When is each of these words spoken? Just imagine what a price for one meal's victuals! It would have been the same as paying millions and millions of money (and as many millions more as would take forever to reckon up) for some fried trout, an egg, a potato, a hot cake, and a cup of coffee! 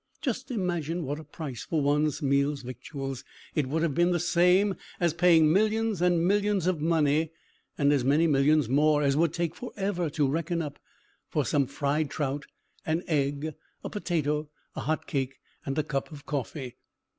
Just 0.19 0.49
imagine 0.49 1.03
what 1.05 1.19
a 1.19 1.23
price 1.23 1.61
for 1.63 1.79
one 1.83 2.09
meal's 2.23 2.63
victuals! 2.63 3.23
It 3.53 3.67
would 3.67 3.83
have 3.83 3.93
been 3.93 4.09
the 4.09 4.19
same 4.19 4.73
as 4.99 5.13
paying 5.13 5.53
millions 5.53 6.01
and 6.01 6.25
millions 6.25 6.65
of 6.65 6.81
money 6.81 7.31
(and 7.77 7.93
as 7.93 8.03
many 8.03 8.25
millions 8.25 8.67
more 8.67 9.03
as 9.03 9.15
would 9.15 9.31
take 9.31 9.53
forever 9.53 10.09
to 10.09 10.27
reckon 10.27 10.59
up) 10.59 10.79
for 11.29 11.45
some 11.45 11.67
fried 11.67 12.09
trout, 12.09 12.47
an 12.83 13.03
egg, 13.05 13.53
a 13.83 13.91
potato, 13.91 14.49
a 14.75 14.81
hot 14.81 15.05
cake, 15.05 15.37
and 15.67 15.77
a 15.77 15.83
cup 15.83 16.11
of 16.11 16.25
coffee! 16.25 16.77